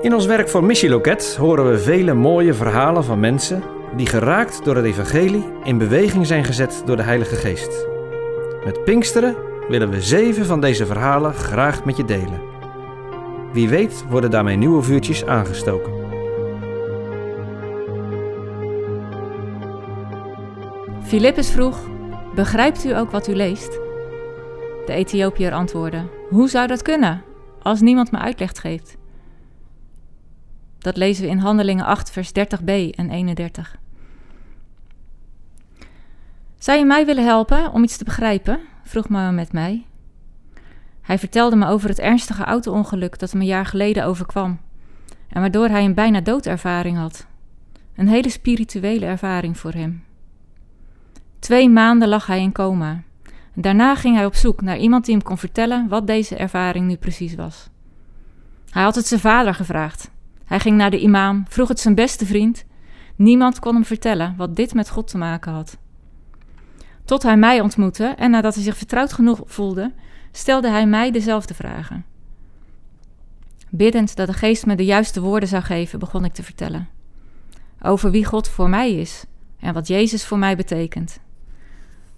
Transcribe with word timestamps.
In 0.00 0.14
ons 0.14 0.26
werk 0.26 0.48
voor 0.48 0.64
Missieloket 0.64 1.36
horen 1.36 1.70
we 1.70 1.78
vele 1.78 2.14
mooie 2.14 2.54
verhalen 2.54 3.04
van 3.04 3.20
mensen 3.20 3.62
die 3.96 4.06
geraakt 4.06 4.64
door 4.64 4.76
het 4.76 4.84
evangelie 4.84 5.44
in 5.64 5.78
beweging 5.78 6.26
zijn 6.26 6.44
gezet 6.44 6.82
door 6.84 6.96
de 6.96 7.02
Heilige 7.02 7.36
Geest. 7.36 7.86
Met 8.64 8.84
Pinksteren 8.84 9.36
willen 9.68 9.90
we 9.90 10.02
zeven 10.02 10.46
van 10.46 10.60
deze 10.60 10.86
verhalen 10.86 11.34
graag 11.34 11.84
met 11.84 11.96
je 11.96 12.04
delen. 12.04 12.40
Wie 13.52 13.68
weet 13.68 14.04
worden 14.08 14.30
daarmee 14.30 14.56
nieuwe 14.56 14.82
vuurtjes 14.82 15.24
aangestoken. 15.24 15.92
Filippus 21.02 21.50
vroeg: 21.50 21.78
Begrijpt 22.34 22.84
u 22.84 22.96
ook 22.96 23.10
wat 23.10 23.28
u 23.28 23.34
leest? 23.34 23.72
De 24.86 24.92
Ethiopiër 24.92 25.52
antwoordde: 25.52 26.08
Hoe 26.28 26.48
zou 26.48 26.66
dat 26.66 26.82
kunnen, 26.82 27.22
als 27.62 27.80
niemand 27.80 28.10
me 28.10 28.18
uitleg 28.18 28.50
geeft? 28.60 28.97
Dat 30.78 30.96
lezen 30.96 31.24
we 31.24 31.30
in 31.30 31.38
Handelingen 31.38 31.84
8, 31.84 32.10
vers 32.10 32.28
30b 32.28 32.90
en 32.90 33.10
31. 33.10 33.78
Zou 36.58 36.78
je 36.78 36.84
mij 36.84 37.06
willen 37.06 37.24
helpen 37.24 37.72
om 37.72 37.82
iets 37.82 37.96
te 37.96 38.04
begrijpen? 38.04 38.60
vroeg 38.82 39.08
Mohammed 39.08 39.52
mij. 39.52 39.86
Hij 41.00 41.18
vertelde 41.18 41.56
me 41.56 41.66
over 41.66 41.88
het 41.88 41.98
ernstige 41.98 42.44
auto-ongeluk 42.44 43.18
dat 43.18 43.30
hem 43.30 43.40
een 43.40 43.46
jaar 43.46 43.66
geleden 43.66 44.04
overkwam 44.04 44.60
en 45.28 45.40
waardoor 45.40 45.68
hij 45.68 45.84
een 45.84 45.94
bijna 45.94 46.20
doodervaring 46.20 46.96
had. 46.96 47.26
Een 47.96 48.08
hele 48.08 48.28
spirituele 48.28 49.06
ervaring 49.06 49.58
voor 49.58 49.72
hem. 49.72 50.04
Twee 51.38 51.68
maanden 51.68 52.08
lag 52.08 52.26
hij 52.26 52.40
in 52.40 52.52
coma. 52.52 53.02
Daarna 53.54 53.94
ging 53.94 54.16
hij 54.16 54.24
op 54.24 54.34
zoek 54.34 54.60
naar 54.60 54.78
iemand 54.78 55.04
die 55.04 55.14
hem 55.14 55.24
kon 55.24 55.38
vertellen 55.38 55.88
wat 55.88 56.06
deze 56.06 56.36
ervaring 56.36 56.86
nu 56.86 56.96
precies 56.96 57.34
was. 57.34 57.68
Hij 58.70 58.82
had 58.82 58.94
het 58.94 59.06
zijn 59.06 59.20
vader 59.20 59.54
gevraagd. 59.54 60.10
Hij 60.48 60.60
ging 60.60 60.76
naar 60.76 60.90
de 60.90 61.00
imam, 61.00 61.44
vroeg 61.48 61.68
het 61.68 61.80
zijn 61.80 61.94
beste 61.94 62.26
vriend. 62.26 62.64
Niemand 63.16 63.58
kon 63.58 63.74
hem 63.74 63.84
vertellen 63.84 64.34
wat 64.36 64.56
dit 64.56 64.74
met 64.74 64.90
God 64.90 65.08
te 65.08 65.18
maken 65.18 65.52
had. 65.52 65.78
Tot 67.04 67.22
hij 67.22 67.36
mij 67.36 67.60
ontmoette 67.60 68.04
en 68.04 68.30
nadat 68.30 68.54
hij 68.54 68.62
zich 68.62 68.76
vertrouwd 68.76 69.12
genoeg 69.12 69.40
voelde, 69.44 69.92
stelde 70.32 70.68
hij 70.68 70.86
mij 70.86 71.10
dezelfde 71.10 71.54
vragen. 71.54 72.04
Biddend 73.70 74.16
dat 74.16 74.26
de 74.26 74.32
geest 74.32 74.66
me 74.66 74.74
de 74.74 74.84
juiste 74.84 75.20
woorden 75.20 75.48
zou 75.48 75.62
geven, 75.62 75.98
begon 75.98 76.24
ik 76.24 76.32
te 76.32 76.42
vertellen. 76.42 76.88
Over 77.82 78.10
wie 78.10 78.24
God 78.24 78.48
voor 78.48 78.68
mij 78.68 78.94
is 78.94 79.24
en 79.60 79.74
wat 79.74 79.86
Jezus 79.86 80.26
voor 80.26 80.38
mij 80.38 80.56
betekent. 80.56 81.20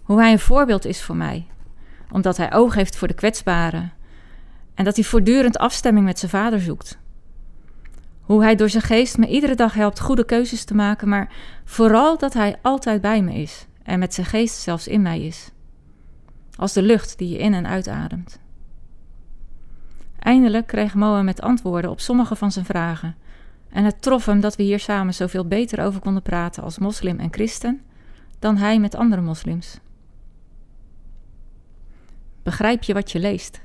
Hoe 0.02 0.20
hij 0.20 0.32
een 0.32 0.38
voorbeeld 0.38 0.84
is 0.84 1.02
voor 1.02 1.16
mij, 1.16 1.46
omdat 2.10 2.36
hij 2.36 2.52
oog 2.52 2.74
heeft 2.74 2.96
voor 2.96 3.08
de 3.08 3.14
kwetsbaren 3.14 3.92
en 4.74 4.84
dat 4.84 4.94
hij 4.96 5.04
voortdurend 5.04 5.58
afstemming 5.58 6.06
met 6.06 6.18
zijn 6.18 6.30
vader 6.30 6.60
zoekt. 6.60 6.99
Hoe 8.30 8.42
hij 8.42 8.54
door 8.54 8.70
zijn 8.70 8.82
geest 8.82 9.18
me 9.18 9.26
iedere 9.26 9.54
dag 9.54 9.74
helpt 9.74 10.00
goede 10.00 10.24
keuzes 10.24 10.64
te 10.64 10.74
maken, 10.74 11.08
maar 11.08 11.32
vooral 11.64 12.18
dat 12.18 12.32
hij 12.32 12.58
altijd 12.62 13.00
bij 13.00 13.22
me 13.22 13.34
is 13.34 13.66
en 13.82 13.98
met 13.98 14.14
zijn 14.14 14.26
geest 14.26 14.54
zelfs 14.60 14.88
in 14.88 15.02
mij 15.02 15.20
is. 15.20 15.50
Als 16.56 16.72
de 16.72 16.82
lucht 16.82 17.18
die 17.18 17.28
je 17.28 17.38
in 17.38 17.54
en 17.54 17.66
uitademt. 17.66 18.40
Eindelijk 20.18 20.66
kreeg 20.66 20.94
met 20.94 21.40
antwoorden 21.40 21.90
op 21.90 22.00
sommige 22.00 22.36
van 22.36 22.52
zijn 22.52 22.64
vragen. 22.64 23.16
En 23.68 23.84
het 23.84 24.02
trof 24.02 24.26
hem 24.26 24.40
dat 24.40 24.56
we 24.56 24.62
hier 24.62 24.80
samen 24.80 25.14
zoveel 25.14 25.46
beter 25.46 25.84
over 25.84 26.00
konden 26.00 26.22
praten 26.22 26.62
als 26.62 26.78
moslim 26.78 27.18
en 27.18 27.32
christen 27.32 27.80
dan 28.38 28.56
hij 28.56 28.78
met 28.78 28.94
andere 28.94 29.22
moslims. 29.22 29.78
Begrijp 32.42 32.82
je 32.82 32.94
wat 32.94 33.12
je 33.12 33.18
leest? 33.18 33.60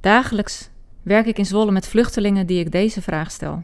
Dagelijks 0.00 0.70
werk 1.02 1.26
ik 1.26 1.38
in 1.38 1.46
Zwolle 1.46 1.70
met 1.70 1.86
vluchtelingen 1.86 2.46
die 2.46 2.60
ik 2.60 2.70
deze 2.70 3.02
vraag 3.02 3.30
stel. 3.30 3.62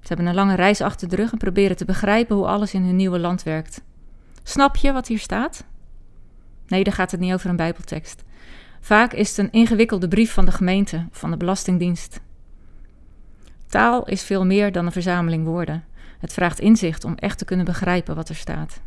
Ze 0.00 0.08
hebben 0.08 0.26
een 0.26 0.34
lange 0.34 0.54
reis 0.54 0.80
achter 0.80 1.08
de 1.08 1.16
rug 1.16 1.32
en 1.32 1.38
proberen 1.38 1.76
te 1.76 1.84
begrijpen 1.84 2.36
hoe 2.36 2.46
alles 2.46 2.74
in 2.74 2.82
hun 2.82 2.96
nieuwe 2.96 3.18
land 3.18 3.42
werkt. 3.42 3.82
Snap 4.42 4.76
je 4.76 4.92
wat 4.92 5.06
hier 5.06 5.18
staat? 5.18 5.64
Nee, 6.66 6.84
daar 6.84 6.92
gaat 6.92 7.10
het 7.10 7.20
niet 7.20 7.32
over 7.32 7.50
een 7.50 7.56
Bijbeltekst. 7.56 8.24
Vaak 8.80 9.12
is 9.12 9.28
het 9.28 9.38
een 9.38 9.52
ingewikkelde 9.52 10.08
brief 10.08 10.32
van 10.32 10.44
de 10.44 10.52
gemeente 10.52 11.06
of 11.10 11.18
van 11.18 11.30
de 11.30 11.36
Belastingdienst. 11.36 12.20
Taal 13.66 14.06
is 14.06 14.22
veel 14.22 14.46
meer 14.46 14.72
dan 14.72 14.86
een 14.86 14.92
verzameling 14.92 15.44
woorden. 15.44 15.84
Het 16.18 16.32
vraagt 16.32 16.60
inzicht 16.60 17.04
om 17.04 17.14
echt 17.14 17.38
te 17.38 17.44
kunnen 17.44 17.64
begrijpen 17.64 18.14
wat 18.14 18.28
er 18.28 18.34
staat. 18.34 18.80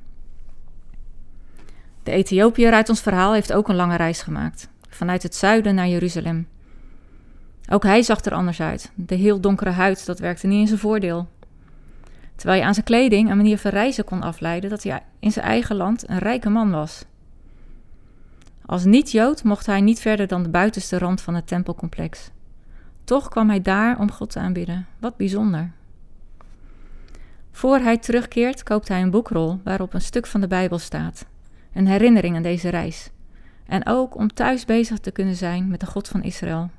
De 2.04 2.12
Ethiopiër 2.12 2.74
uit 2.74 2.90
ons 2.90 3.02
verhaal 3.02 3.34
heeft 3.34 3.54
ook 3.54 3.68
een 3.68 3.76
lange 3.76 3.96
reis 3.96 4.22
gemaakt, 4.22 4.70
vanuit 4.90 5.24
het 5.24 5.36
zuiden 5.36 5.76
naar 5.76 5.88
Jeruzalem. 5.88 6.48
Ook 7.70 7.84
hij 7.84 8.02
zag 8.02 8.26
er 8.26 8.34
anders 8.34 8.62
uit. 8.62 8.92
De 8.96 9.16
heel 9.16 9.40
donkere 9.40 9.70
huid, 9.70 10.06
dat 10.06 10.20
werkte 10.20 10.48
niet 10.48 10.60
in 10.60 10.68
zijn 10.68 10.80
voordeel. 10.80 11.28
Terwijl 12.36 12.60
je 12.60 12.66
aan 12.66 12.74
zijn 12.74 12.86
kleding 12.86 13.30
een 13.30 13.38
manier 13.38 13.58
van 13.58 13.72
reizen 13.72 14.04
kon 14.04 14.22
afleiden 14.22 14.70
dat 14.70 14.84
hij 14.84 15.04
in 15.20 15.32
zijn 15.32 15.46
eigen 15.46 15.76
land 15.76 16.10
een 16.10 16.20
rijke 16.20 16.50
man 16.50 16.72
was. 16.72 17.06
Als 18.66 18.86
niet-Jood 18.86 19.44
mocht 19.44 19.66
hij 19.66 19.82
niet 19.82 20.00
verder 20.00 20.28
dan 20.28 20.44
de 20.44 20.50
buitenste 20.50 20.98
rand 20.98 21.22
van 21.22 21.36
het 21.36 21.48
tempelcomplex. 21.48 22.30
Toch 23.04 23.30
kwam 23.30 23.50
hij 23.50 23.62
daar 23.62 24.00
om 24.00 24.12
God 24.12 24.30
te 24.30 24.40
aanbidden. 24.40 24.88
Wat 25.00 25.18
bijzonder. 25.18 25.72
Voor 27.52 27.78
hij 27.78 27.98
terugkeert, 27.98 28.64
koopt 28.64 28.88
hij 28.88 29.02
een 29.02 29.12
boekrol 29.12 29.60
waarop 29.64 29.94
een 29.94 30.02
stuk 30.02 30.28
van 30.28 30.42
de 30.42 30.48
Bijbel 30.48 30.80
staat. 30.80 31.26
Een 31.74 31.88
herinnering 31.88 32.36
aan 32.36 32.42
deze 32.42 32.70
reis. 32.70 33.10
En 33.68 33.88
ook 33.88 34.16
om 34.16 34.34
thuis 34.34 34.66
bezig 34.66 35.00
te 35.00 35.12
kunnen 35.12 35.36
zijn 35.36 35.68
met 35.68 35.80
de 35.80 35.86
God 35.86 36.08
van 36.08 36.24
Israël. 36.24 36.70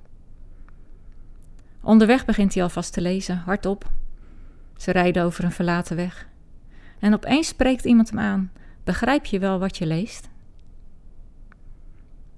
Onderweg 1.87 2.25
begint 2.25 2.55
hij 2.55 2.63
alvast 2.63 2.93
te 2.93 3.01
lezen, 3.01 3.43
hardop. 3.45 3.91
Ze 4.77 4.91
rijden 4.91 5.23
over 5.23 5.45
een 5.45 5.53
verlaten 5.53 5.97
weg. 5.97 6.27
En 6.99 7.15
opeens 7.15 7.49
spreekt 7.49 7.85
iemand 7.85 8.11
hem 8.11 8.19
aan: 8.19 8.51
Begrijp 8.85 9.25
je 9.25 9.39
wel 9.39 9.59
wat 9.59 9.77
je 9.77 9.87
leest? 9.87 10.29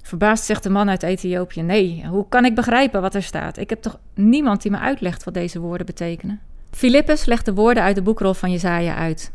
Verbaasd 0.02 0.44
zegt 0.44 0.62
de 0.62 0.70
man 0.70 0.88
uit 0.88 1.02
Ethiopië: 1.02 1.62
Nee, 1.62 2.06
hoe 2.06 2.28
kan 2.28 2.44
ik 2.44 2.54
begrijpen 2.54 3.00
wat 3.00 3.14
er 3.14 3.22
staat? 3.22 3.56
Ik 3.56 3.70
heb 3.70 3.82
toch 3.82 3.98
niemand 4.14 4.62
die 4.62 4.70
me 4.70 4.78
uitlegt 4.78 5.24
wat 5.24 5.34
deze 5.34 5.60
woorden 5.60 5.86
betekenen? 5.86 6.40
Filippus 6.70 7.24
legt 7.24 7.44
de 7.44 7.54
woorden 7.54 7.82
uit 7.82 7.94
de 7.94 8.02
boekrol 8.02 8.34
van 8.34 8.50
Jezaja 8.50 8.94
uit. 8.94 9.32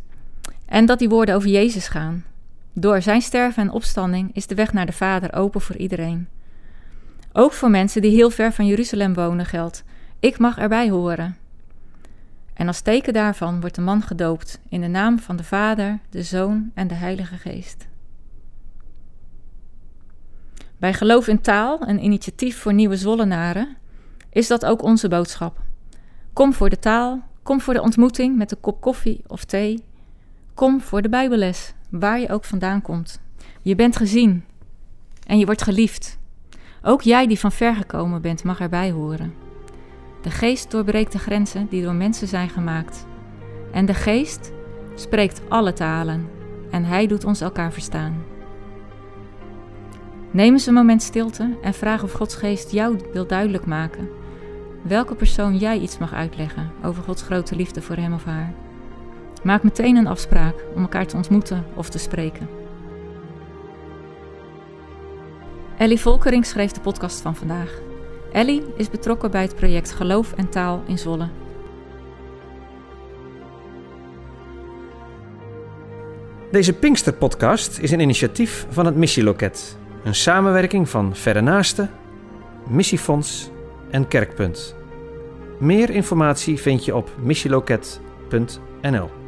En 0.66 0.86
dat 0.86 1.00
die 1.00 1.10
woorden 1.10 1.36
over 1.36 1.50
Jezus 1.50 1.88
gaan. 1.88 2.26
Door 2.74 3.02
zijn 3.02 3.22
sterven 3.22 3.64
en 3.64 3.72
opstanding 3.72 4.30
is 4.34 4.48
de 4.48 4.56
weg 4.56 4.74
naar 4.74 4.86
de 4.86 4.92
Vader 4.92 5.34
open 5.34 5.62
voor 5.62 5.76
iedereen. 5.76 6.28
Ook 7.32 7.54
voor 7.54 7.70
mensen 7.70 8.02
die 8.02 8.16
heel 8.16 8.30
ver 8.30 8.54
van 8.54 8.66
Jeruzalem 8.66 9.14
wonen 9.14 9.46
geldt: 9.46 9.84
ik 10.24 10.40
mag 10.40 10.58
erbij 10.58 10.90
horen. 10.90 11.38
En 12.54 12.68
als 12.68 12.82
teken 12.82 13.14
daarvan 13.14 13.60
wordt 13.60 13.76
de 13.76 13.82
man 13.82 14.02
gedoopt 14.02 14.60
in 14.70 14.82
de 14.82 14.88
naam 14.88 15.20
van 15.20 15.36
de 15.36 15.44
Vader, 15.44 16.00
de 16.10 16.24
Zoon 16.24 16.72
en 16.74 16.88
de 16.88 16.94
Heilige 16.94 17.38
Geest. 17.38 17.88
Bij 20.78 20.94
Geloof 20.94 21.28
in 21.28 21.42
Taal, 21.42 21.88
een 21.88 22.04
initiatief 22.04 22.58
voor 22.58 22.74
nieuwe 22.74 22.98
Zwollenaren, 22.98 23.78
is 24.30 24.48
dat 24.48 24.66
ook 24.66 24.82
onze 24.82 25.08
boodschap. 25.08 25.62
Kom 26.34 26.54
voor 26.54 26.70
de 26.70 26.80
taal, 26.80 27.24
kom 27.42 27.62
voor 27.62 27.74
de 27.74 27.82
ontmoeting 27.82 28.38
met 28.38 28.52
een 28.52 28.62
kop 28.62 28.82
koffie 28.82 29.24
of 29.28 29.44
thee. 29.44 29.84
Kom 30.54 30.82
voor 30.82 31.02
de 31.02 31.10
Bijbelles, 31.10 31.74
waar 31.90 32.20
je 32.20 32.30
ook 32.30 32.44
vandaan 32.44 32.82
komt. 32.82 33.22
Je 33.62 33.76
bent 33.76 33.98
gezien 33.98 34.46
en 35.28 35.38
je 35.38 35.46
wordt 35.46 35.64
geliefd. 35.64 36.18
Ook 36.82 37.02
jij 37.02 37.28
die 37.28 37.40
van 37.40 37.52
ver 37.52 37.76
gekomen 37.76 38.22
bent, 38.22 38.44
mag 38.44 38.60
erbij 38.60 38.92
horen. 38.92 39.43
De 40.24 40.32
geest 40.32 40.72
doorbreekt 40.72 41.12
de 41.12 41.20
grenzen 41.20 41.68
die 41.70 41.84
door 41.84 41.96
mensen 41.96 42.28
zijn 42.28 42.50
gemaakt. 42.50 43.06
En 43.72 43.86
de 43.86 43.94
geest 43.94 44.52
spreekt 44.96 45.42
alle 45.50 45.74
talen 45.74 46.30
en 46.72 46.84
hij 46.84 47.08
doet 47.08 47.24
ons 47.24 47.42
elkaar 47.42 47.72
verstaan. 47.72 48.24
Neem 50.32 50.54
eens 50.54 50.66
een 50.66 50.74
moment 50.74 51.02
stilte 51.02 51.58
en 51.62 51.74
vraag 51.74 52.04
of 52.04 52.12
Gods 52.12 52.36
geest 52.36 52.72
jou 52.72 53.00
wil 53.14 53.28
duidelijk 53.28 53.66
maken 53.66 54.10
welke 54.84 55.16
persoon 55.16 55.58
jij 55.58 55.80
iets 55.80 55.98
mag 55.98 56.14
uitleggen 56.14 56.72
over 56.84 57.04
Gods 57.04 57.22
grote 57.22 57.56
liefde 57.56 57.82
voor 57.82 57.96
hem 57.96 58.14
of 58.14 58.24
haar. 58.24 58.54
Maak 59.44 59.64
meteen 59.64 59.96
een 59.96 60.08
afspraak 60.08 60.56
om 60.76 60.82
elkaar 60.82 61.06
te 61.06 61.16
ontmoeten 61.16 61.66
of 61.76 61.90
te 61.90 61.98
spreken. 61.98 62.50
Ellie 65.78 66.00
Volkering 66.00 66.46
schreef 66.46 66.72
de 66.72 66.82
podcast 66.82 67.22
van 67.22 67.36
vandaag. 67.36 67.93
Ellie 68.34 68.64
is 68.76 68.90
betrokken 68.90 69.32
bij 69.32 69.42
het 69.42 69.56
project 69.56 69.92
Geloof 69.92 70.34
en 70.34 70.50
Taal 70.50 70.84
in 70.88 70.98
Zwolle. 70.98 71.30
Deze 76.52 76.74
Pinkster-podcast 76.74 77.80
is 77.80 77.92
een 77.92 78.00
initiatief 78.00 78.66
van 78.70 78.86
het 78.86 78.96
Missieloket. 78.96 79.78
Een 80.04 80.16
samenwerking 80.16 80.90
van 80.90 81.16
Verre 81.16 81.42
Naasten, 81.42 81.90
Missiefonds 82.70 83.50
en 83.92 84.08
Kerkpunt. 84.08 84.76
Meer 85.60 85.90
informatie 85.90 86.60
vind 86.60 86.86
je 86.86 86.96
op 86.96 87.10
missieloket.nl 87.22 89.23